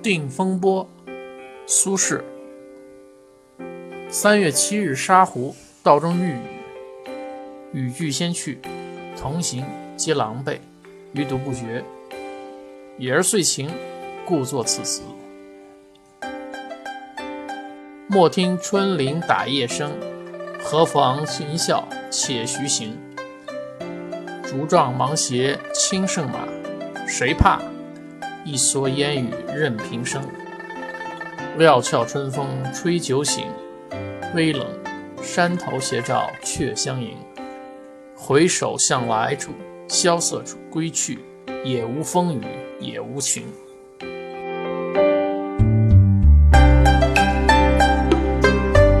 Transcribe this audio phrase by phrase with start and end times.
[0.00, 0.88] 定风波，
[1.66, 2.22] 苏轼。
[4.08, 6.36] 三月七日沙湖，道中遇
[7.72, 8.60] 雨，雨具先去，
[9.16, 9.64] 同行
[9.96, 10.58] 皆狼狈，
[11.12, 11.82] 余独不觉。
[12.96, 13.68] 已而遂晴，
[14.24, 15.02] 故作此词。
[18.06, 19.92] 莫听春林打叶声，
[20.60, 22.96] 何妨吟啸且徐行。
[24.44, 26.46] 竹杖芒鞋轻胜马，
[27.06, 27.60] 谁怕？
[28.48, 30.22] 一蓑烟雨任平生。
[31.58, 33.44] 料峭春风吹酒醒，
[34.34, 34.66] 微冷，
[35.20, 37.14] 山头斜照却相迎。
[38.16, 39.52] 回首向来处，
[39.86, 41.18] 萧瑟处，归去，
[41.62, 42.40] 也无风雨
[42.80, 43.44] 也无晴。